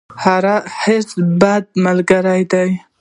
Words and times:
حرص، 0.23 1.09
بد 1.41 1.65
ملګری 1.85 2.43
دی. 2.51 2.69